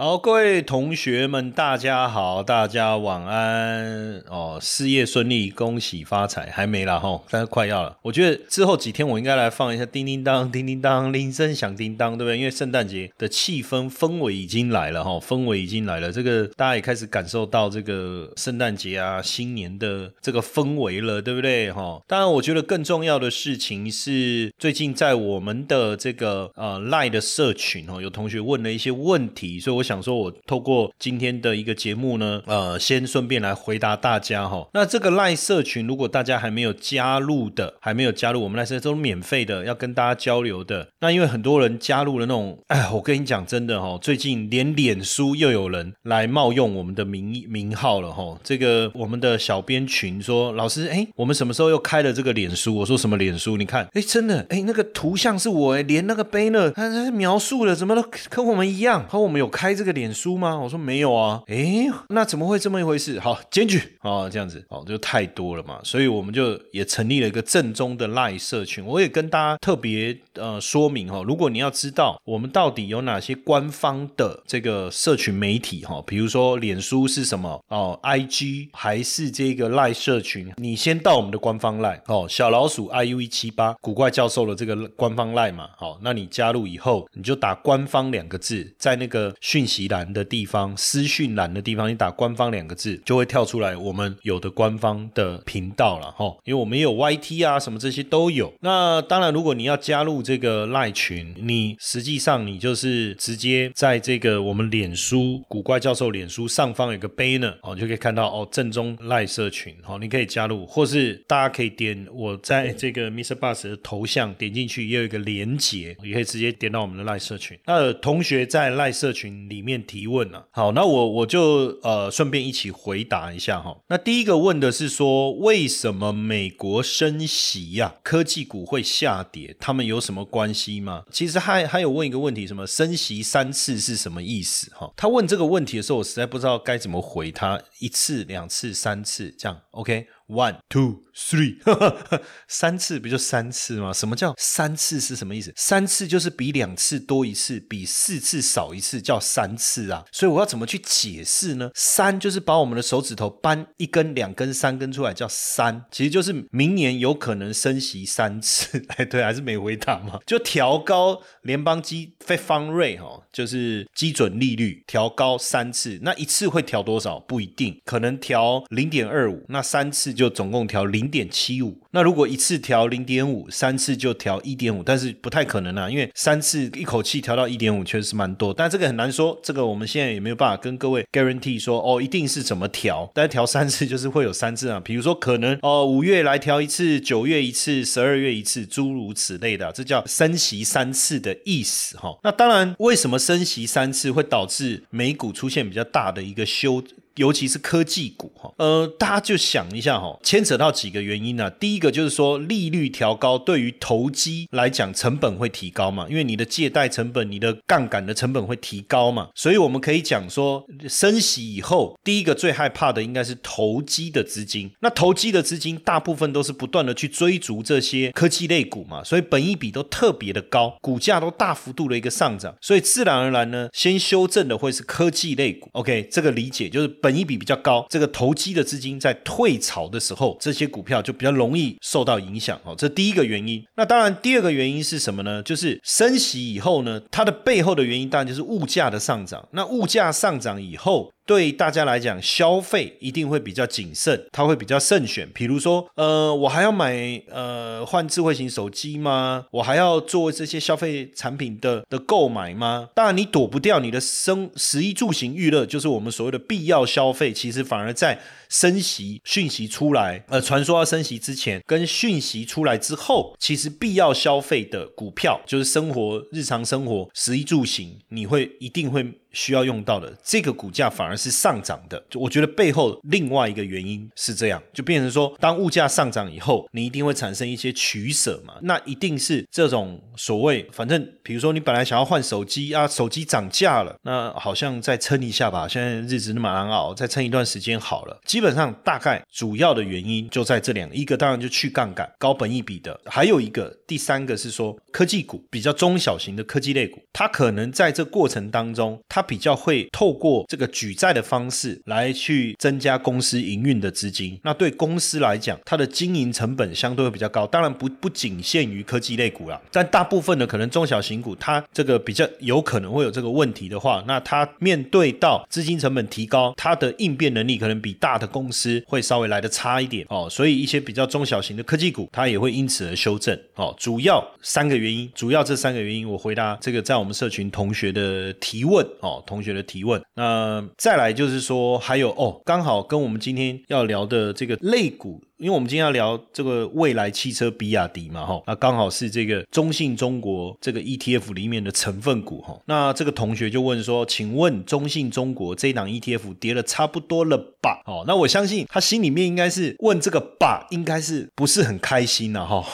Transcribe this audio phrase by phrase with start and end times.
[0.00, 7.98] 好，各位同学们，大家好，大家晚安哦，事业顺利，恭喜发财，还没啦哈，但是快要了。
[8.02, 12.38] 我觉得之后几天我应该来放一下叮叮当，叮叮当，铃声响叮当，对不对？
[12.38, 22.00] 因为圣诞节的气氛氛围已经来了哈，氛围已经来了，这个大家也开始感受到这个圣诞节啊，新年的这个氛围了，对不对哈？
[22.06, 29.87] 当然，我觉得更重要的事情是，最近在我们的这个呃赖的社群哦，有同学问了一些问题，所以我。
[29.88, 34.68] 想说，我透过今天的一个节目呢，呃，先顺便来回答大家哈。
[34.74, 40.86] 那这个赖社群，如果大家还没有加入的，还没有加入，我们赖社群都是免费的，要跟大家交流的。
[41.00, 48.38] 那因为很多人加入了那种，哎，我跟你讲真的哈，最近连脸书又有人来冒用我们的名名号了哈。
[48.44, 52.76] 这个我们的小编群说，老师，哎，我们什么时候又开了这个脸书？
[52.76, 53.56] 我说什么脸书？
[53.56, 59.77] 你看，哎，真的，哎，那个图像是我，哎，连那个 banner，他他描述的怎么都跟我们一样，和我们有开。
[59.78, 60.58] 这个脸书吗？
[60.58, 63.20] 我说没有啊，诶，那怎么会这么一回事？
[63.20, 68.84] 好，检举哦，这样子哦，就太多了嘛，所以我们就也成立了一个正宗的赖社群。
[68.84, 89.67] 我也跟大家特别呃说明哈，如果你要知道我们到底有哪些官方的这个社群媒体哈，比如说脸书是什么哦，IG 还是这个赖社群，你先到我们的官方赖哦，小老鼠 iu 一七八古怪教授的这个官方赖嘛，好，那你加入以后，你就打官方两个字，在那个讯。
[89.68, 96.34] 息栏的地方，私讯栏的地方，你打“官方”两个字，就会跳出来我们有的官方的频道了哈。
[96.44, 98.50] 因为我们也有 YT 啊，什么这些都有。
[98.60, 113.34] 那当然，如果你要加入这个赖群，你实际上你就是直接在这个我们脸书古怪教授脸书上方有个 banner 哦，就可以看到哦，正宗赖社群哦，你可以加入，或是大家可以点我在这个 Mr.
[113.34, 117.58] Bus 的头像点进去，也有一个连接，也可以直接点到我们的赖社群。
[117.66, 119.57] 那同学在赖社群里。
[119.58, 123.76] 里面提问了，好，那我我就呃顺便一起回答一下哈。
[123.88, 129.56] 那第一个问的是说，为什么美国升息呀，科技股会下跌？
[129.58, 131.02] 他们有什么关系吗？
[131.10, 134.70] 其实还还有问一个问题，什么升息三次是什么意思？
[134.76, 140.06] 哈，他问这个问题的时候，我实在不知道该怎么回他，一次、两次、三次这样，OK。
[140.28, 141.56] One, two, three，
[142.48, 143.94] 三次不就三次吗？
[143.94, 145.50] 什么叫三次是什么意思？
[145.56, 150.04] 三次就是比两次多一次，比四次少一次叫三次啊。
[150.12, 151.70] 所以我要怎么去解释呢？
[151.74, 158.84] 三就是把我们的手指头搬一根、两根、三根出来叫三，其实就是明年有可能升息三次。
[158.98, 160.18] 哎，对，还是没回答嘛？
[160.26, 167.18] 就调高联邦基费方瑞哈，就是基准利率调高三次，那一次会调多少？
[167.20, 170.17] 不一定，可能调零点二五，那三次。
[170.18, 192.18] 就总共调零点七五，那如果一次调零点五，三次就调一点五，但是不太可能啊，因为三次一口气调到一点五确实是蛮多，但这个很难说，这个我们现在也没有办法跟各位 guarantee 说哦一定是怎么调，但是调三次就是会有三次啊，比如说可能哦五月来调一次，九月一次，十二月一次，诸如此类的，这叫升息三次的意思哈。
[192.24, 196.82] 那当然，为什么升息三次会导致美股出现比较大的一个修？
[197.18, 201.50] 尤其是科技股哈，呃，大家就想一下哈，牵扯到几个原因呢？
[201.50, 214.70] 第一个就是说，利率调高对于投机来讲，成本会提高嘛，因为你的借贷成本、你的杠杆的成本会提高嘛，所以我们可以讲说，升息以后，第一个最害怕的应该是投机的资金。
[214.80, 225.68] 那投机的资金大部分都是不断的去追逐这些科技类股嘛，所以本益比都特别的高，股价都大幅度的一个上涨，所以自然而然呢，先修正的会是科技类股。
[225.72, 227.07] OK，这个理解就是本。
[227.08, 232.74] 本益比比较高，这个投机的资金在退潮的时候，这些股票就比较容易受到影响哦。
[232.76, 233.64] 这第一个原因。
[233.76, 235.42] 那当然，第二个原因是什么呢？
[235.42, 239.48] 就是升息以后呢，它的背后的原因当然就是物价的上涨。
[239.52, 241.10] 那物价上涨以后。
[241.28, 245.28] 对大家来讲，消费一定会比较谨慎，他会比较慎选。
[245.34, 249.44] 比如说，呃，我还要买呃换智慧型手机吗？
[249.50, 252.88] 我还要做这些消费产品的的购买吗？
[252.94, 258.18] 当然，你躲不掉你的生食衣住行娱乐，就是我们所谓的必要消费，其实反而在。
[258.50, 269.06] 升息讯息出来，呃，传说要升息之前，跟讯息出来之后，其实必要消费的股票，就是生活日常生活食衣住行，你会一定会。
[269.38, 288.20] 需要用到的这个股价反而是上涨的，我觉得背后另外一个原因是这样，就变成说，当物价上涨以后，你一定会产生一些取舍嘛，那一定是这种所谓，反正比如说你本来想要换手机啊，手机涨价了，那好像再撑一下吧，现在日子那么难熬，再撑一段时间好了。
[288.26, 299.24] 基本上大概主要的原因就在这两个，一个当然就去杠杆、高本益比的，还有一个第三个是说科技股比较中小型的科技类股，它可能在这过程当中它。
[299.28, 307.46] 比较会透过这个举债的方式来去增加公司营运的资金，那对公司来讲，它的经营成本相对会比较高。
[307.46, 320.26] 当然不不仅限于科技类股啦，但大部分的可能中小型股，它这个比较有可能会有这个问题的话，那它面对到资金成本提高，它的应变能力可能比大的公司会稍微来的差一点哦。
[320.30, 323.74] 所以一些比较中小型的科技股，它也会因此而修正哦。
[323.78, 329.07] 主要三个原因，主要这三个原因，我回答这个在我们社群同学的提问哦。
[329.08, 335.22] 哦，同学的提问，那再来就是说，还有哦，刚好跟我们今天要聊的这个肋骨。
[335.38, 347.80] 因为我们今天要聊这个未来汽车比亚迪嘛，哈，那刚好是这个中信中国这个 ETF 里面的成分股，哈，那这个同学就问说，请问中信中国这档 ETF 跌了差不多了吧？
[347.86, 352.44] 哦，那我相信他心里面应该是问这个吧，应该是不是很开心呢？
[352.44, 352.66] 哈，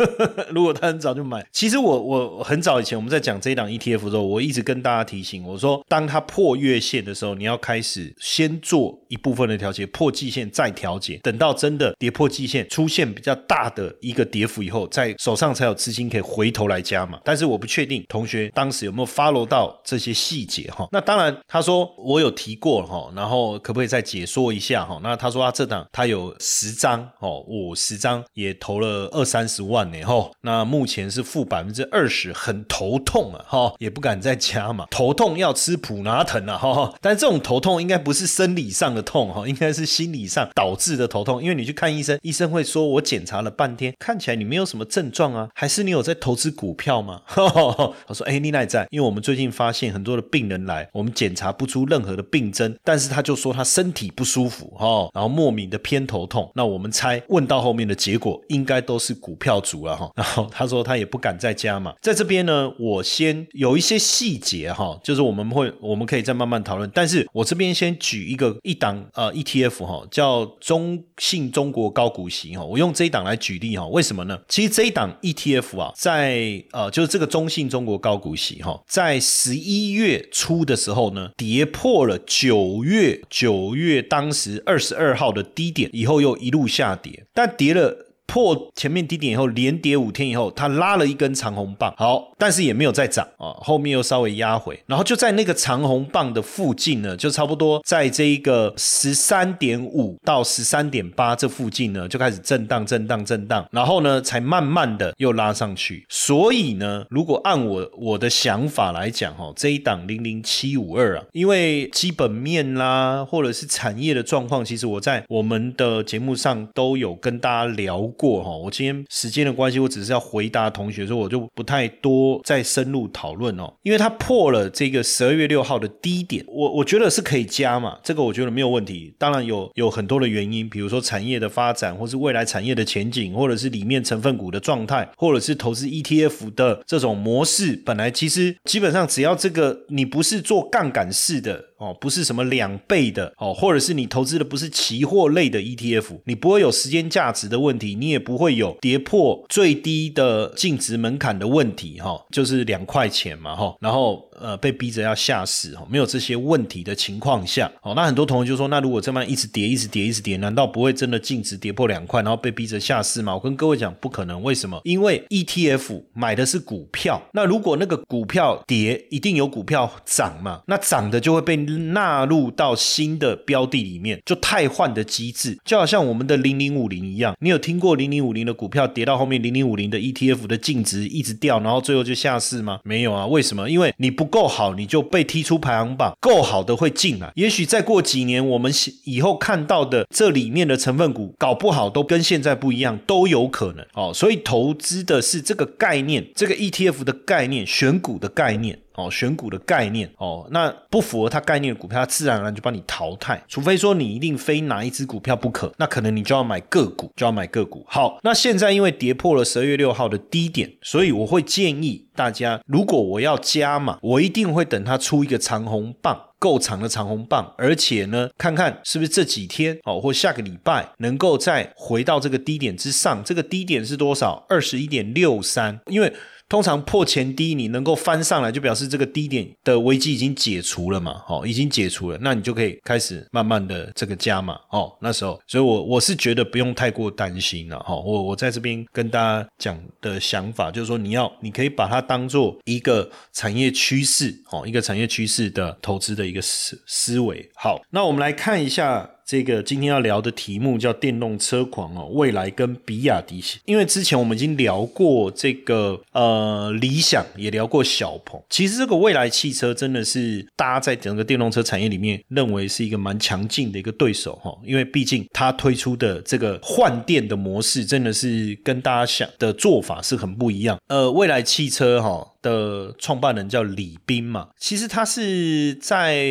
[0.52, 12.09] 如果他很早就买，其实我我很早以前我们在讲这一档 ETF 的时候，我一直跟大家提醒，我说当它破月线的时候，你要开始先做一部分的调节，破季线再调节，等到真的跌。
[12.10, 17.18] 破季线出现比较大的一个跌幅以后，在手上才有资金可以回头来加嘛。
[17.24, 20.88] 但是我不确定同学当时有没有 follow 到这些细节哈。
[20.90, 24.98] 那当然他说我有提过哈，然后可不可以再解说一下哈？
[25.02, 30.30] 那他说他这档他有十张哦，我十张也投了二三十万呢哈。
[30.40, 34.86] 那目前是负百分之二十，很头痛啊哈，也不敢再加嘛。
[34.90, 36.92] 头痛要吃普拿疼啊哈。
[37.00, 41.99] 但这种头痛应该不是生理上的痛哈，应该是心理上导致的头痛，因为你去看医。
[42.00, 56.50] 医生，医生会说：“我检查了半天，看起来你没有什么症状啊，还是你有在投资股票吗？” 他说：“哎，你奈在，因为我们最近发现很多的病人来，我们检查不出任何的病症，但是他就说他身体不舒服，哈，然后莫名的偏头痛。
[56.54, 60.10] 那我们猜，问到后面的结果应该都是股票族了，哈。
[60.14, 61.94] 然后他说他也不敢再加嘛。
[62.00, 66.90] 在这边呢，我先有一些细节，哈，就是我们会我们可以再慢慢讨论。
[66.94, 71.89] 但是我这边先举一个一档呃 ETF，哈，叫中信中国。
[71.90, 74.38] 高股息哈，我用这一档来举例哈，为什么呢？
[74.48, 88.06] 其实这一档 ETF 啊，在呃，就是这个中信中国高股息哈，在十一月初的时候呢，跌破了九月九月当时二十二号的低点，以后又一路下跌，但跌了。
[88.30, 106.06] 破前面低点以后，连跌五天以后，它拉了一根长红棒，好，但是也没有再涨啊，后面又稍微压回，然后就在那个长红棒的附近呢，就差不多在这一个十三点五到十三点八这附近呢，就开始震荡、震荡、震荡，然后呢，才慢慢的又拉上去。
[106.08, 118.08] 所以呢，如果按我我的想法来讲，哈，这一档零零七五二啊，因为基本面啦，或者是产业的状况，其实我在我们的节目上都有跟大家聊。
[118.19, 129.14] 过过哈，我今天时间的关系，我只是要回答同学，说我就不太多再深入讨论哦，因为它破了这个十二月六号的低点，我我觉得是可以加嘛，这个我觉得没有问题。
[129.16, 141.69] 当然有有很多的原因，比如说产业的发展，或是未来产业的前景，或者是里面成分股的状态，或者是投资 ETF 的这种模式，本来其实基本上只要这个你不是做杠杆式的。
[141.80, 163.34] 哦，不是什么两倍的哦，或者是你投资的不是期货类的 ETF，你不会有时间价值的问题，你也不会有跌破最低的净值门槛的问题哈，就是两块钱嘛哈，然后呃被逼着要下市哈，没有这些问题的情况下，哦，那很多同学就说，那如果这么一直跌，一直跌，一直跌，难道不会真的净值跌破两块，然后被逼着下市吗？
[163.34, 164.78] 我跟各位讲，不可能，为什么？
[164.84, 171.69] 因为 ETF 买的是股票，那如果那个股票跌，一定有股票涨嘛，那涨的就会被。
[171.78, 177.36] 纳入到新的标的里面，就汰换的机制，就好像我们的零零五零一样。
[177.40, 182.80] 你有听过零零五零的股票跌到后面，零零五零的 ETF 的净值一直掉，然后最后就下市吗？
[182.84, 183.68] 没有啊，为什么？
[183.68, 187.32] 因为你不够好，你就被踢出排行榜，够好的会进来。
[187.34, 188.72] 也许再过几年，我们
[189.04, 194.12] 以后看到的这里面的成分股，搞不好都跟现在不一样，都有可能哦。
[194.14, 198.78] 所以投资的是这个概念，这个 ETF 的概念，选股的概念。
[198.94, 203.42] 哦，选股的概念哦，那不符合它概念的股票，它自然而然就帮你淘汰。
[203.48, 207.84] 除非说你一定非拿一只股票不可，那可能你就要买个股，就要买个股。
[207.88, 223.22] 好，那现在因为跌破了十二月六号的低点，所以我会建议大家，如果我要加码，我一定会等它出一个长红棒，够长的长红棒，而且呢，看看是不是这几天哦，或下个礼拜能够再回到这个低点之上。
[223.24, 224.44] 这个低点是多少？
[224.48, 226.12] 二十一点六三，因为。
[226.50, 231.22] 通常破前低，你能够翻上来，就表示这个低点的危机已经解除了嘛？
[231.28, 234.58] 哦，已经解除了，那你就可以开始慢慢的这个加嘛。
[234.70, 237.78] 哦，那时候，所以我我是觉得不用太过担心了。
[237.78, 247.48] 哈，我我在这边跟大家讲的想法就是说，你要你可以把它当做一个产业趋势，哦，一个产业趋势的投资的一个思思维。
[247.54, 249.08] 好，那我们来看一下。
[249.30, 258.42] 这个今天要聊的题目叫电动车狂哦，未来跟比亚迪，因为之前我们已经聊过这个呃理想，也聊过小鹏。
[258.50, 270.76] 其实这个未来汽车真的是大家在整个电动车产业里面认为是一个蛮强劲的一个对手哈，因为毕竟它推出的这个换电的模式真的是跟大家想的做法是很不一样。
[270.88, 272.29] 呃，未来汽车哈。
[272.42, 276.26] 的创办人叫李斌嘛，其实他是在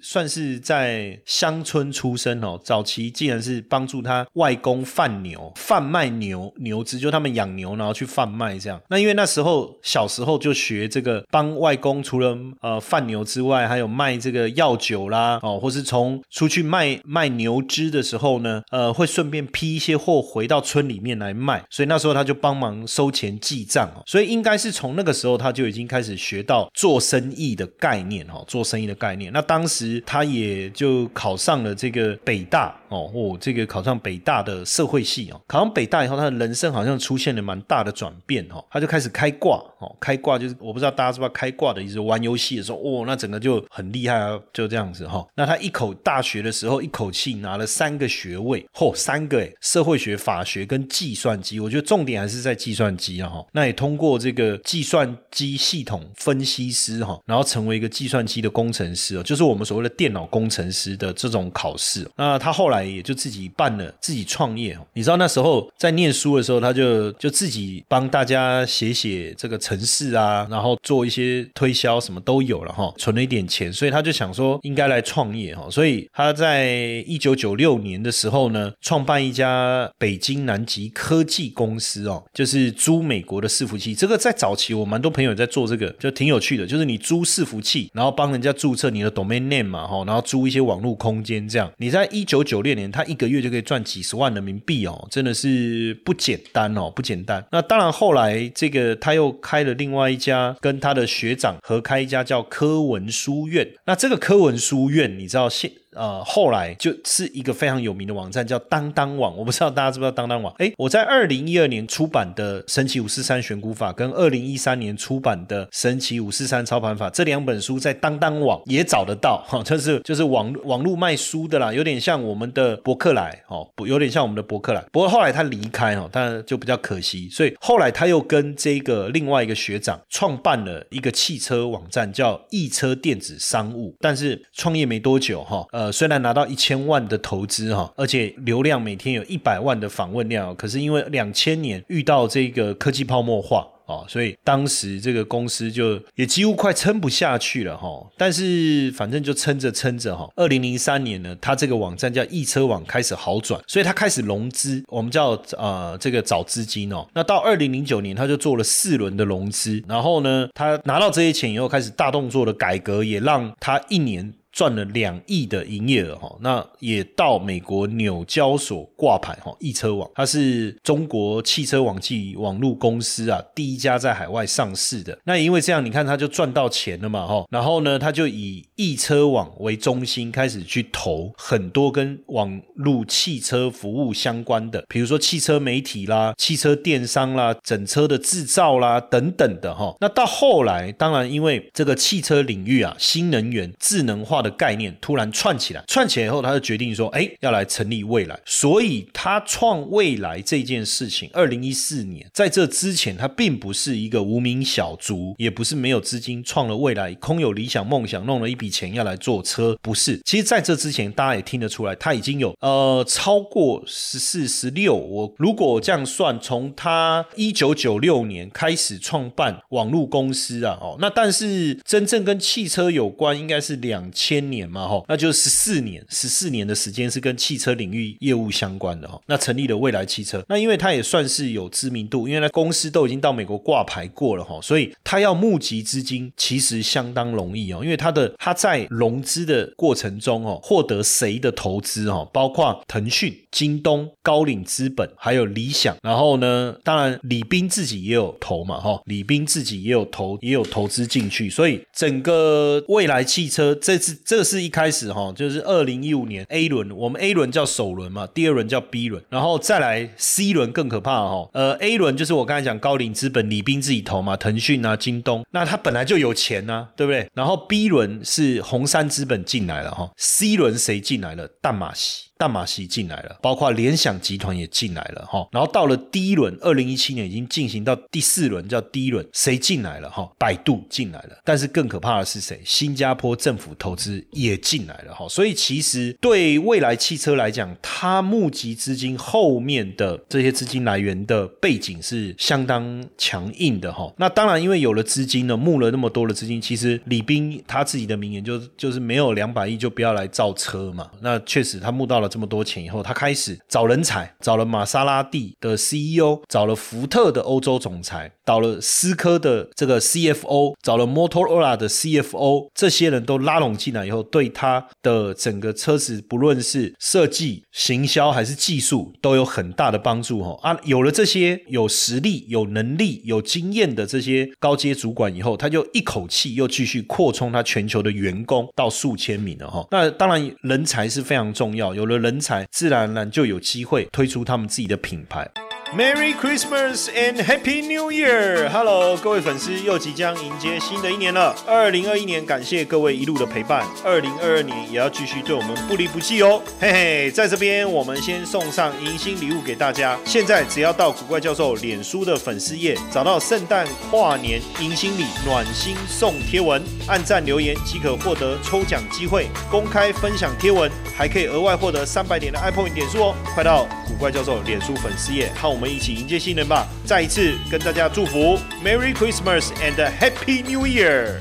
[0.00, 2.58] 算是在乡村出生哦。
[2.64, 8.80] 早期竟然是帮助他外公贩牛、贩卖牛牛只，就他们养牛然后去贩卖这样。
[8.88, 21.62] 那因为那时候小时候就学这个，帮外公除了呃贩牛之外，还有卖这个药酒啦哦，或是从出去卖卖牛脂的时候呢，呃会顺便批一些货回到村里面来卖。
[21.68, 24.02] 所以那时候他就帮忙收钱记账哦。
[24.06, 25.41] 所以应该是从那个时候。
[25.42, 29.32] 他就已经开始学到做生意的概念哈，做生意的概念。
[29.32, 35.40] 那当时他也就考上了这个北大哦，哦，这个考上北大的社会系哦。
[35.46, 38.64] 考上北大以后，他的人生好像出现了蛮大的转变哈。
[38.70, 45.26] 他就开始开挂哦，开挂就是我不知道大家知不知道开挂的意思，玩游戏的时候哦，那整个就很厉害啊，就这样子哈。
[45.34, 53.44] 那他一口大学的时候一口气拿了三个学位，嚯，三个诶，社会学、法学跟计算机，我觉得重点还是在计算机啊哈。
[53.52, 55.16] 那也通过这个计算。
[55.32, 62.06] 机系统分析师哈，然后成为一个计算机的工程师哦，就是我们所谓的电脑工程师的这种考试。
[62.16, 64.78] 那他后来也就自己办了，自己创业。
[64.92, 75.66] 你知道那时候在念书的时候，他就就自己帮大家写写这个程式啊，然后做一些推销，什么都有了哈，存了一点钱，所以他就想说应该来创业哈。
[75.70, 76.74] 所以他在
[77.06, 83.94] 一九九六年的时候呢，创办一家北京南极科技公司哦，就是租美国的伺服器。
[83.94, 97.44] 这个在早期我蛮多朋朋友在做这个就挺有趣的，就是你租伺服器，然后帮人家注册你的 domain name 嘛，哈，然后租一些网络空间，这样你在一九九六年，他一个月就可以赚几十万人民币哦，真的是不简单哦，不简单。
[97.52, 103.68] 那当然后来这个他又开了另外一家，跟他的学长合开一家叫科文书院。
[103.86, 105.70] 那这个科文书院，你知道现？
[105.94, 109.36] 呃，后来就是一个非常有名的网站，叫当当网。
[109.36, 110.52] 我不知道大家知不知道当当网？
[110.58, 124.82] 哎，我在二零一二年出版的《神奇五四三选股法》跟二零一三年出版的《神奇五四三操盘法》这两本书在当当网也找得到，哈， 就是就是网网络卖书的啦，有点像我们的博客来，哦，有点像我们的博客来。
[124.90, 133.94] 不过后来他离开，哦，当然就比较可惜，所以后来他又跟这个另外一个学长创办了一个汽车网站，叫易车电子商务。
[134.00, 135.81] 但是创业没多久，哈，呃。
[135.82, 147.88] 呃，虽然拿到一千万的投资哈，而且流量每天有一百万的访问量，可是因为两千年遇到这个科技泡沫化啊，所以当时这个公司就也几乎快撑不下去了哈。
[148.16, 157.04] 但是反正就撑着撑着哈，二零零三年呢，他这个网站叫易车网开始好转，所以他开始融资，我们叫呃这个找资金哦。
[157.12, 164.32] 那到二零零九年，他就做了四轮的融资，然后呢，他拿到这些钱以后，开始大动作的改革，也让他一年。
[164.52, 175.18] 赚了两亿的营业额哈，那也到美国纽交所挂牌哈，易车网它是中国汽车网际网络公司啊，第一家在海外上市的。
[175.24, 189.96] 那因为这样，你看他就赚到钱了嘛哈，然后呢，他就以易车网为中心开始去投很多跟网络汽车服务相关的，比如说汽车媒体啦、汽车电商啦、整车的制造啦等等的哈。
[189.98, 194.41] 那到后来，当然因为这个汽车领域啊，新能源、智能化。
[194.42, 198.38] 的概念突然串起来，串起来以后，他就决定说，哎，要来成立未来。
[198.44, 210.20] 所以他创未来这件事情，二零一四年在这之前，他并不是一个无名小卒，也不是没有资金创了未来，空有理想梦想，弄了一笔钱要来做车，不是。
[210.24, 214.94] 其实在这之前，大家也听得出来，他已经有呃超过十四、十六。
[214.94, 229.20] 我如果这样算，从他一九九六年开始创办网络公司啊，哦，那但是真正跟汽车有关，应该是两千千年嘛，哈，那就是十四年，十四年的时间是跟汽车领域业务相关的哈。
[229.26, 267.28] 那成立了未来汽车，那因为他也算是有知名度，因为他公司都已经到美国挂牌过了哈，所以他要募集资金其实相当容易哦，因为他的他在融资的过程中哦，获得谁的投资哦，包括腾讯、京东、高瓴资本，还有理想，然后呢，当然李斌自己也有投嘛哈，李斌自己也有投，也有投资进去，所以整个未来汽车这次这是一开始哈，就是二零一五年 A 轮，我们 A 轮叫首轮嘛，第二轮叫 B 轮，然后再来 C 轮更可怕哈，呃 A 轮就是我刚才讲高瓴资本，李斌自己投嘛，腾讯啊、京东，那他本来就有钱呐，对不对？
[267.34, 271.46] 然后 B 轮是红杉资本进来了哈，C 轮谁进来了？
[271.60, 272.31] 淡马锡。
[272.42, 280.28] 淡马锡进来了，包括联想集团也进来了哈，然后到了第一轮，二零一七年已经进行到第四轮，叫第一轮，谁进来了哈？
[280.40, 282.60] 百度进来了，但是更可怕的是谁？
[282.64, 294.12] 新加坡政府投资也进来了哈，所以其实对未来汽车来讲，它募集资金后面的这些资金来源的背景是相当强硬的哈。
[294.16, 301.08] 那当然，因为有了资金呢，募了那么多的资金，其实李斌他自己的名言就就是没有两百亿就不要来造车嘛。
[301.20, 302.31] 那确实他募到了。
[302.32, 320.80] 这么多钱以后，他开始找人才，找了玛莎拉蒂的 CEO，找了福特的欧洲总裁，找了思科的这个 CFO，找了 Motorola 的 CFO，这些人都拉拢进来以后，对他的整个车子，不论是设计、行销还是技术，都有很大的帮助哈啊！
[320.84, 329.86] 有了这些有实力、有能力、有经验的这些高阶主管以后，他就一口气又继续扩充他全球的员工到数千名了哈。
[329.90, 332.21] 那当然，人才是非常重要，有了。
[332.22, 335.50] 人才自然而然就有机会推出他们自己的品牌。
[335.94, 338.66] Merry Christmas and Happy New Year!
[338.70, 341.54] Hello，各位粉丝，又即将迎接新的一年了。
[341.66, 343.86] 二零二一年，感谢各位一路的陪伴。
[344.02, 346.62] 二零二二年也要继续对我们不离不弃哦。
[346.80, 350.18] 嘿嘿，在这边我们先送上迎新礼物给大家。
[350.24, 359.48] 现在只要到古怪教授脸书的粉丝页，找到圣诞跨年迎新礼暖心送贴文，按赞留言即可获得抽奖机会。
[359.70, 363.34] 公开分享贴文，还可以额外获得三百点的 iPhone 点数哦。
[363.54, 365.81] 快到古怪教授脸书粉丝页，看我们。
[365.82, 366.86] 我们一起迎接新人吧！
[367.04, 371.40] 再一次跟大家祝福，Merry Christmas and Happy New Year！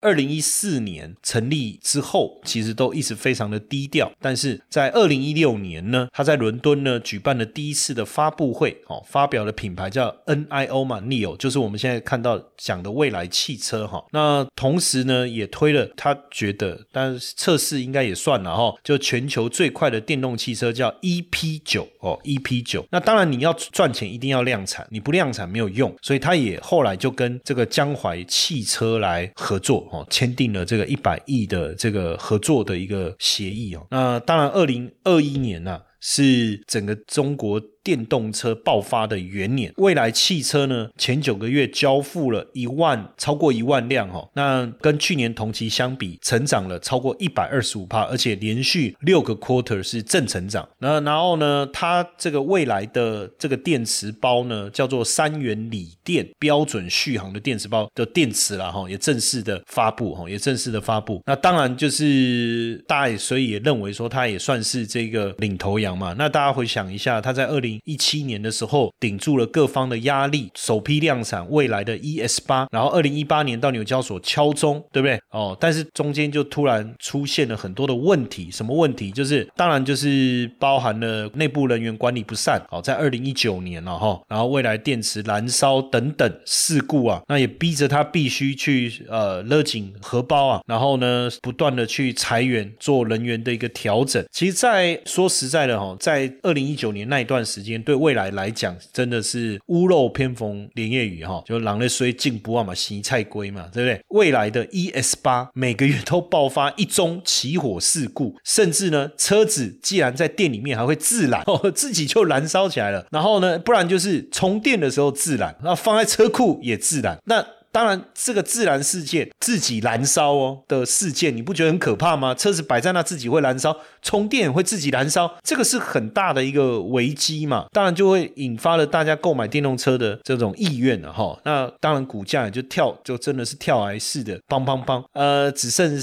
[0.00, 4.12] 二零一四年成立之后，其实都一直非常的低调。
[4.20, 14.04] 但是在二零一六年呢，他在伦敦呢举办了第一次的发布会，哦，发表的品牌叫 NIO 嘛，Neo，就是我们现在看到讲的未来汽车哈。
[14.12, 22.86] 那同时呢，也推了他觉得，但是测试应该也算了哈，就全球最快的电动汽车叫 EP 九哦，EP 九。
[22.92, 29.87] 那当然你要赚钱，一定要量产，你不量产没有用，所以他也后来就跟这个江淮汽车来合作。
[29.90, 33.86] 哦，签订了这个一百亿的这个合作的一个协议哦。
[33.90, 37.60] 那当然，二零二一年呢是整个中国。
[37.88, 50.68] 电动车爆发的元年，未来汽车呢前九个月交付了一万超过一万辆哈，那跟去年同期相比，成长了超过一百二十五帕，而且连续六个 quarter 是正成长。
[50.80, 61.22] 那然后呢，它这个未来的这个电池包呢，叫做三元锂电标准续航的电池包的电池了哈，也正式的发布哈，也正式的发布。
[61.24, 66.14] 那当然就是大家也所以也认为说，它也算是这个领头羊嘛。
[66.18, 75.20] 那大家回想一下，它在二零一七年的时候，顶住了各方的压力，首批量产未来的 ES 八，然后二零一八年到纽交所敲钟，对不对？
[75.30, 79.10] 哦，但是中间就突然出现了很多的问题，什么问题？
[79.10, 94.24] 就是当然就是包含了内部人员管理不善，哦，在二零一九年了哈，然后未来电池燃烧等等事故啊，那也逼着他必须去呃勒紧荷包啊，然后呢不断的去裁员，做人员的一个调整。
[94.30, 97.82] 其实，在说实在的哈，在二零一九年那一段时时间。
[97.82, 104.00] 对未来来讲，真的是屋漏偏逢连夜雨哈，就狼的虽进不忘嘛，洗菜龟嘛，对不对？
[104.08, 111.44] 未来的 ES 八每个月都爆发一宗起火事故，甚至呢，车子既然在店里面还会自燃，
[111.74, 113.04] 自己就燃烧起来了。
[113.10, 117.18] 然后呢，不然就是充电的时候自燃，那放在车库也自燃。
[117.24, 117.44] 那
[117.78, 122.34] 当然，这个自然事件自己燃烧哦的事件，你不觉得很可怕吗？
[122.34, 127.66] 车子摆在那自己会燃烧，充电会自己燃烧，这个是很大的一个危机嘛。
[127.70, 131.38] 当然就会引发了大家购买电动车的这种意愿了哈。
[131.44, 135.96] 那当然股价也就跳，就真的是跳崖式的，砰砰砰，呃，只剩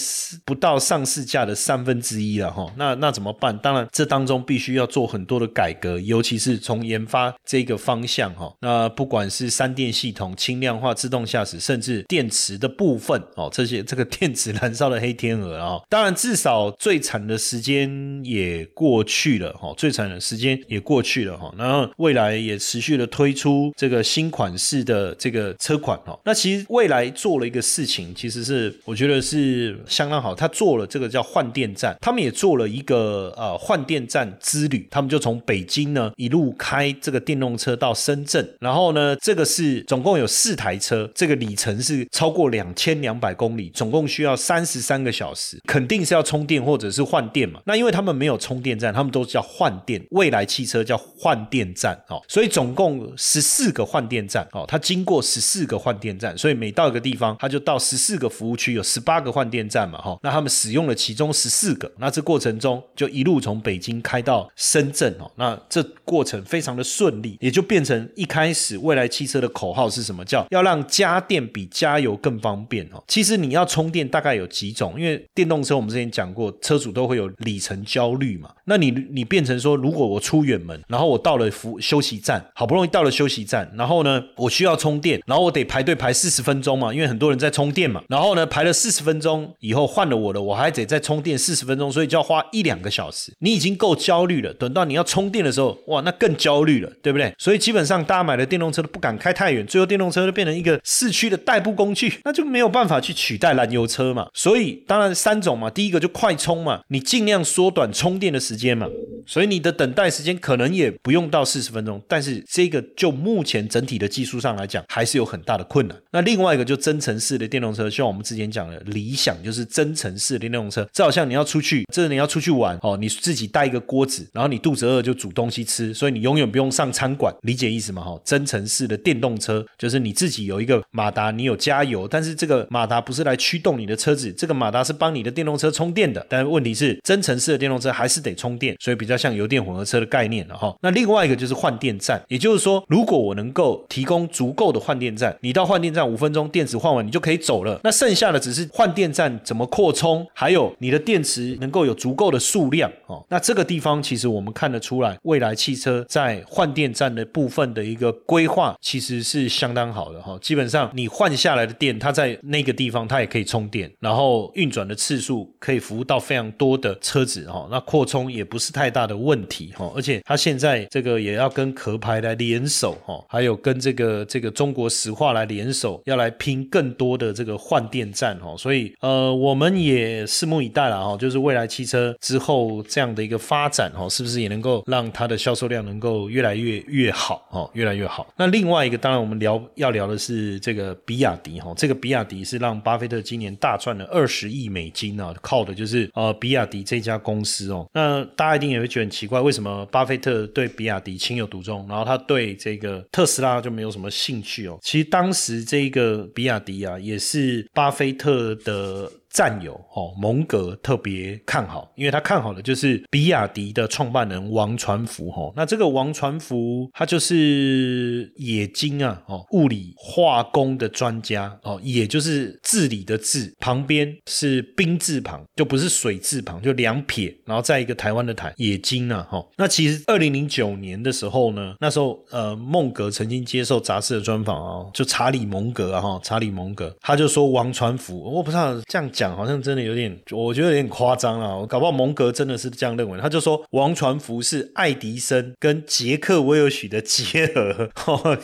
[0.45, 2.71] 不到上市价的三分之一了哈。
[2.77, 3.57] 那那怎么办？
[3.57, 8.49] 当然这当中必须要做很多的改革，尤其是从研发这个方向哈。
[8.61, 15.81] 那不管是三电系统、轻量化、自动驾驶，甚至电池的部分哦，这些这个电池燃烧的黑天鹅啊。
[15.89, 21.51] 当然，至少最惨的时间也过去了哈，最惨的时间也过去了哈。
[21.57, 26.19] 然后未来也持续的推出这个新款式的这个车款哈。
[26.23, 45.59] 那其实未来做了一个事情，其实是我觉得是相当好，他做了这个叫换电站，他们也做了一个呃换电站之旅，他们就从北京呢一路开这个电动车到深圳，然后呢这个是总共有四台车，这个里程是超过两千两百公里，总共需要三十三个小时。
[45.65, 47.59] 肯定是要充电或者是换电嘛？
[47.65, 50.03] 那因为他们没有充电站，他们都叫换电。
[50.11, 60.17] 未来汽车叫换电站哦，所以总共十四个换电站哦，它经过十四个换电站，所以每到一个地方，它就到十四个服务区，有十八个换电站嘛哈。
[60.21, 70.23] 那他们使用了其中十四个，那这过程中就一路从北京开到深圳哦，那这过程非常的顺利，也就变成一开始未来汽车的口号是什么？
[70.25, 73.03] 叫要让家电电比加油更方便哦。
[73.07, 78.49] 其实你要充电大概有几种，因为电动车我们之前讲过，车主都会有里程焦虑嘛。
[78.63, 88.01] 那你你变成说，如果我出远门，然后我到了服休息站，好不容易到了休息站，然后呢，我需要充电，然后我得排队排四十分钟嘛，因为很多人在充电嘛。
[88.07, 93.33] 然后呢，排了四十分钟以后换了我的，我还得再充电四十分钟，所以就要花一两个小时。
[93.39, 97.33] 你已经够焦虑了，等到你要充电的时候，哇，那更焦虑了，对不对？
[97.37, 104.27] 所以基本上大家买的电动车都不敢开太远，最后电动车就变成一个市区的代步工具，那就没有办法去取代燃油车嘛。
[104.33, 108.87] 所以当然三种嘛，第一个就快充嘛，你尽量缩短充电的时间嘛，
[109.25, 115.97] 所以你的等待时间可能也不用到四十分钟，但是这个就目前整体的技术上来讲，还是有很大的困难。
[116.11, 128.03] 那另外一个就增程式的电动车，像我们之前讲的理想就是增程式的电动车，这好像你要出去，这你要出去玩哦，你自己带一个锅子，然后你肚子饿就煮东西吃，所以你永远不用上餐馆，理解意思吗？
[128.03, 136.25] 哈，增程式的电动车就是你自己有一个马达，你有加油，但是这个马达不是来驱动你的车子，这个马达是帮你的电动车充电的。
[136.27, 140.75] 但问题是，增程式的电动车还是得充电，所以比较像油电混合车的概念了哈。
[140.81, 147.79] 那另外一个就是换电站，也就是说，如果我能够提供足够的换电站，你到换电站五分钟电池换完，你就可以走了。
[147.83, 153.23] 那剩下的只是换电站怎么扩充，还有你的电池能够有足够的数量哦。
[153.29, 160.37] 那这个地方其实我们看得出来，未来汽车在换电站的部分的一个规划其实是相当好的哈。
[160.41, 167.67] 基本上你你换下来的电，它在那个地方它也可以充电，然后运转的次数可以服务到非常多的车子哈。
[167.69, 169.91] 那扩充也不是太大的问题哈。
[169.95, 178.55] 而且它现在这个也要跟壳牌来联手哈，还有跟这个这个中国石化来联手，要来拼更多的这个换电站哈。
[178.57, 188.25] 所以呃，我们也拭目以待了哈，就是未来汽车之后这样的一个发展哈，是不是也能够让它的销售量能够越来越越好哈，越来越好。
[188.35, 197.89] 那另外一个，当然我们聊要聊的是这个比亚迪哈，这个比亚迪是让巴菲特今年大赚了二十亿美金啊，靠的就是呃比亚迪这家公司哦。
[197.93, 204.77] 那大家一定也会觉得很奇怪，为什么巴菲特对比亚迪情有独钟，然后他对这个特斯拉就没有什么兴趣哦？
[204.81, 209.11] 其实当时这个比亚迪啊，也是巴菲特的。
[209.35, 215.51] 战友哦，蒙格特别看好，因为他看好的就是比亚迪的创办人王传福哈。
[215.57, 229.45] 那这个王传福他就是冶金啊哦，物理化工的专家哦，也就是治理的治旁边是兵字旁，就不是水字旁，就两撇，然后再一个台湾的台冶金啊哈。
[229.57, 239.24] 那其实二零零九年的时候呢，那时候呃孟格曾经接受杂志的专访啊，就查理蒙格啊哈，查理蒙格他就说王传福，我不知道这样讲。
[239.33, 241.55] 好像真的有点，我觉得有点夸张啊！
[241.55, 243.17] 我搞不好蒙格真的是这样认为。
[243.21, 247.89] 他就说王传福是爱迪生跟杰克威尔许的结合。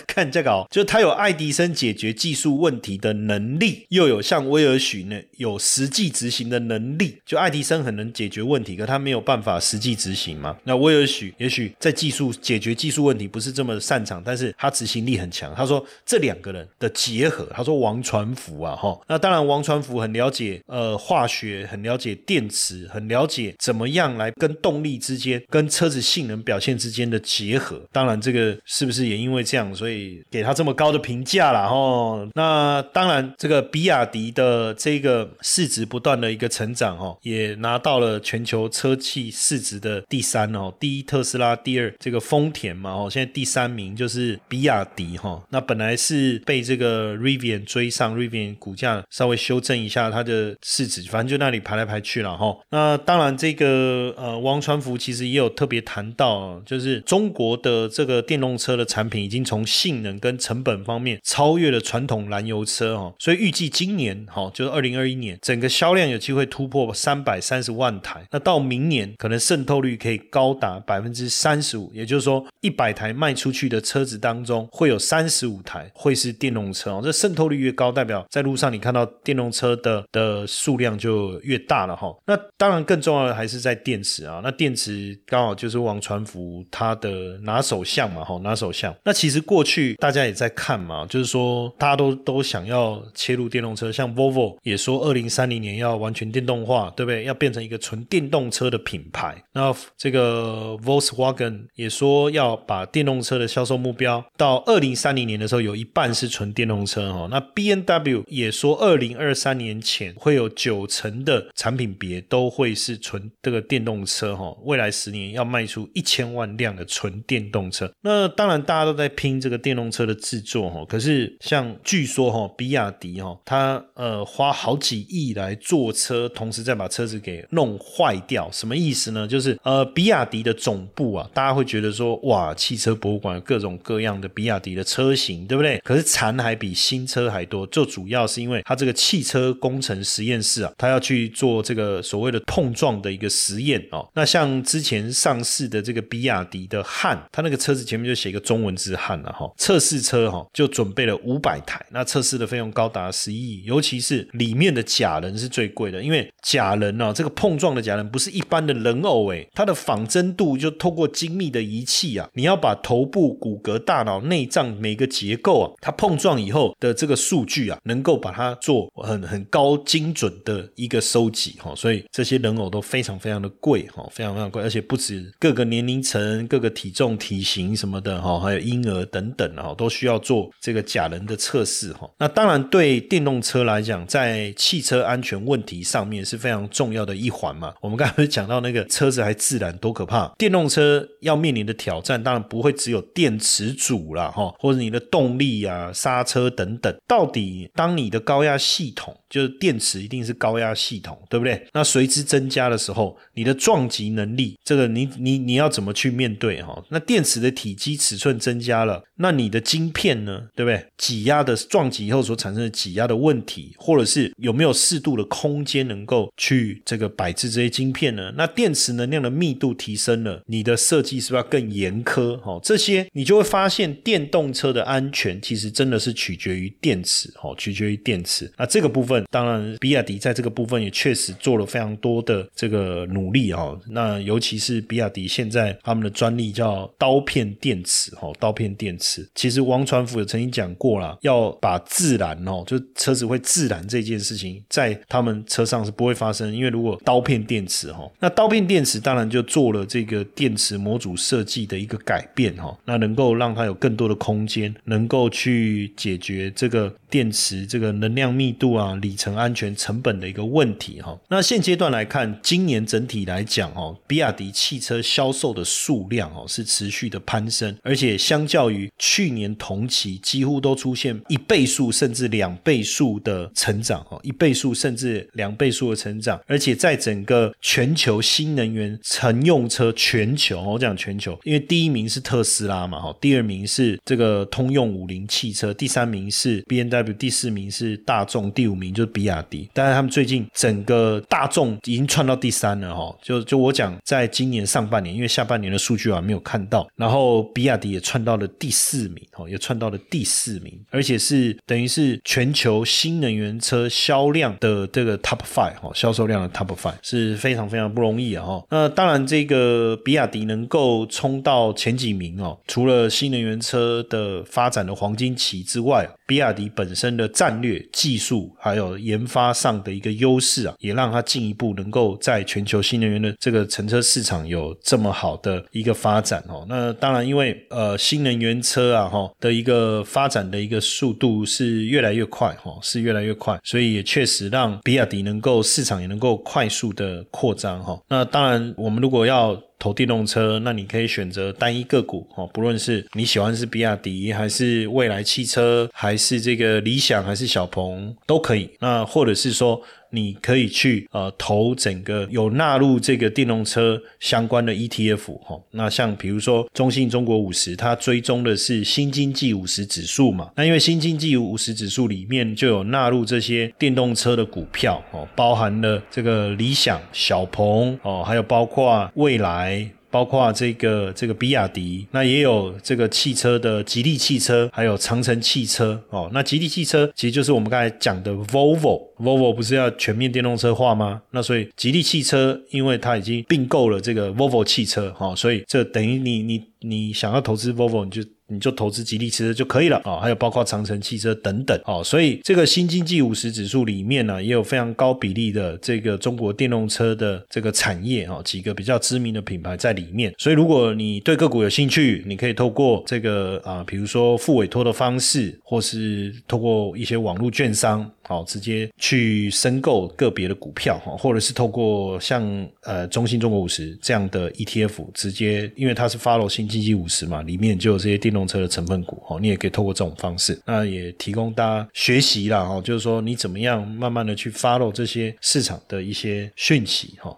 [0.08, 7.18] 看这个，就他有爱迪生解决技术问题的能力，又有像威尔许呢有实际执行的能力。
[7.26, 10.56] 就爱迪生很能解决问题，可他没有办法实际执行嘛。
[10.64, 15.54] 那威尔许也许在技术解决技术问题不是这么擅长，但是他执行力很强。
[15.56, 20.62] 他说这两个人的结合，他说王传福啊哈，那当然王传福很了解。
[20.72, 27.82] 呃化学，很了解电池，很了解怎么样来跟动力之间、跟车子性能表现之间的结合。
[27.92, 31.68] 当然，这个是不是也因为这样，所以给他这么高的评价了？
[31.68, 45.44] 哦，那当然，这个比亚迪的这个市值不断的一个成长，哦，也拿到了全球车企市值的第三哦，第一特斯拉，第二这个丰田嘛，哦，现在第三名就是比亚迪哈。
[45.50, 52.58] 那本来是被这个 Rivian 追上，Rivian 股价稍微修正一下它的市值，反正就那里排来排去了哈。
[52.70, 68.26] 那当然，这个呃，王传福其实也有特别谈到，就是中国的这个电动车的产品已经从性能跟成本方面超越了传统燃油车哈，所以预计今年哈，就是二零二一年，整个销量有机会突破三百三十万台。
[68.32, 77.02] 那到明年，可能渗透率可以高达百分之三十五，也就是说，一百台卖出去的车子当中，会有三十五台会是电动车哦。
[77.04, 82.16] 这渗透率越高，代表在路上你看到电动车的的数量就越大了哈。
[82.26, 84.42] 那当然更重要的还是在电池啊。
[84.44, 88.96] 那电池刚好就是王传福他的拿手项嘛哈，拿手项。
[89.04, 97.24] 那其实过去大家也在看嘛，就是说大家都都想要切入电动车，像 Volvo 也说二零三零年要完全电动化，对不对？
[97.24, 99.44] 要变成一个纯电动车的品牌。
[99.54, 107.28] 那这个 Volkswagen 也说要把电动车的销售目标到二零三零年的时候有一半是纯电动车哈。
[107.30, 114.56] 那 B N W 也说二零二三年前会会有九成的产品别都会是纯这个电动车哈。
[114.64, 117.92] 未来十年要卖出一千万辆的纯电动车。
[118.02, 120.86] 那当然大家都在拼这个电动车的制作哈。
[120.88, 129.28] 可是像据说哈，比亚迪哈，它呃花好几亿来做车，同时再把车子给弄坏掉，什么意思呢？
[129.28, 135.78] 就是呃比亚迪的总部啊，大家会觉得说哇，汽车博物馆各种各样的比亚迪的车型，对不对？
[135.84, 144.08] 可是残还比新车还多，就主要是因为它这个汽车工程师实验室啊，它要去做这个所谓的碰撞的一个实验哦。
[144.14, 149.52] 那像之前上市的这个比亚迪的汉，它那个车子前面就写一个中文字汉了哈。
[149.58, 182.10] 测试车哈就准备了五百台，那测试的费用高达十亿，尤其是里面的假人是最贵的，因为假人呢，这个碰撞的假人不是一般的人偶诶，它的仿真度就透过精密的仪器啊，你要把头部、骨骼、大脑、内脏每个结构啊，它碰撞以后的这个数据啊，能够把它做很很高精准的一个收集哈，所以这些人偶都非常非常的贵哈，非常非常贵，而且不止各个年龄层、各个体重、体型什么的哈，还有婴儿等等哈，都需要做这个假人的测试哈。
[182.18, 187.74] 那当然对电动车来讲，在汽车安全问题上面是非常重要的一环嘛。
[187.82, 190.32] 我们刚才不是讲到那个车子还自燃多可怕？
[190.38, 196.94] 电动车要面临的挑战，当然不会只有电池组啦，哈，或者你的动力啊、刹车等等。
[197.08, 201.66] 到底当你的高压系统，就是电池一定是高压系统，对不对？
[201.74, 206.84] 那随之增加的时候，你的撞击能力，这个你你你要怎么去面对哈？
[206.90, 210.86] 那电池的体积尺寸增加了，那你的晶片呢，对不对？
[210.98, 218.34] 挤压的撞击以后所产生的挤压的问题，或者是有没有适度的空间能够去这个摆置这些晶片呢？
[218.38, 222.38] 那电池能量的密度提升了，你的设计是不是要更严苛？
[222.38, 228.52] 哈，这些你就会发现电动车的安全其实真的是取决于电池，哈，取决于电池。
[228.58, 233.78] 那这个部分，当然比比亚迪在这个部分也确实做了非常多的这个努力，哈。
[233.90, 239.30] 那尤其是比亚迪现在他们的专利叫刀片电池，哈，刀片电池。
[239.36, 261.20] 其实王传福也曾经讲过了，要把自燃哦，就车子会自燃这件事情，在他们车上是不会发生，因为如果刀片电池哈，那刀片电池当然就做了这个电池模组设计的一个改变哈，那能够让它有更多的空间，能够去解决这个电池这个能量密度啊、里程安全成本的一个问题哈。
[261.28, 289.70] 那现阶段来看，今年整体来讲哦，比亚迪汽车销售的数量哦是持续的攀升，而且相较于去年同期，几乎都出现一倍数甚至两倍数的成长哦，一倍数甚至两倍数的成长，而且在整个全球新能源乘用车全球，我讲全球，因为第一名是特斯拉嘛哈，第二名是这个通用五菱汽车，第三名是 B N W，第四名是大众，第五名就是比亚迪。
[289.74, 308.64] 但是他们最近整个大众已经窜到第三了哈，就就我讲，在今年上半年，因为下半年的数据我还没有看到，然后比亚迪也窜到了第四名哦，也窜到了第四名，而且是等于是全球新能源车销量的这个 top five 哈，销售量的 top five 是非常非常不容易啊哈。
[308.70, 326.66] 那当然，这个比亚迪能够冲到前几名哦，除了新能源车的发展的黄金期之外，比亚迪本身的战略、技术还有研发上的一个优势啊，也让它进一步能够在全球新能源的这个乘车市场有这么好的一个发展哦。
[326.70, 338.00] 那当然，因为呃新能源车啊哈的一个发展的一个速度是越来越快哈，是越来越快，所以也确实让比亚迪能够市场也能够快速的扩张哈。
[338.08, 348.70] 那当然，我们如果要投电动车，那你可以选择单一个股哦，不论是你喜欢是比亚迪，还是未来汽车，还是这个理想，还是小鹏，都可以。
[348.80, 349.82] 那或者是说。
[350.12, 369.90] 你可以去呃投整个有纳入这个电动车相关的 ETF 哈，那像比如说中信中国五十，它追踪的是新经济五十指数嘛，那因为新经济五十指数里面就有纳入这些电动车的股票哦，包含了这个理想、小鹏哦，还有包括未来。
[370.12, 376.30] 包括这个这个比亚迪，那也有这个汽车的吉利汽车，还有长城汽车哦。
[376.34, 381.22] 那吉利汽车其实就是我们刚才讲的 Volvo，Volvo 不是要全面电动车化吗？
[381.32, 388.22] 那所以吉利汽车，因为它已经并购了这个 Volvo 汽车，哈，所以这等于你你你想要投资 Volvo，你就。
[388.52, 400.34] 你就投资吉利汽车就可以了啊，还有包括长城汽车等等哦，所以这个新经济五十指数里面呢，也有非常高比例的这个中国电动车的这个产业啊，几个比较知名的品牌在里面。
[400.38, 418.42] 所以如果你对个股有兴趣，你可以透过这个啊，比如说付委托的方式，或是透过一些网络券商，好直接去申购个别的股票哈，或者是透过像呃中信中国五十这样的 ETF，直接因为它是 follow 新经济五十嘛，里面就有这些电动。
[418.52, 427.38] 车的成分股哦，你也可以透过这种方式，那也提供大家学习啦哈，就是说你怎么样慢慢的去 follow 这些市场的一些讯息哈。